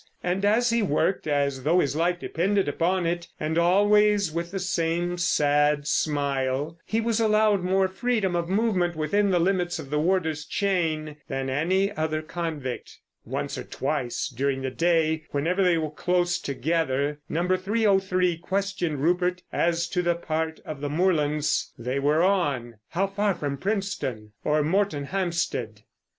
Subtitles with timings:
[0.23, 4.57] And as he worked as though his life depended upon it, and always with the
[4.57, 9.99] same sad smile, he was allowed more freedom of movement within the limits of the
[9.99, 12.97] warder's chain than any other convict.
[13.25, 17.55] Once or twice during the day, whenever they were close together, No.
[17.55, 23.35] 303 questioned Rupert as to the part of the moorlands they were on, how far
[23.35, 25.83] from Princetown or Moretonhampstead.